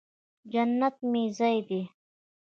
جنت 0.51 0.95
مې 1.11 1.23
ځای 1.37 1.57
دې 1.67 1.81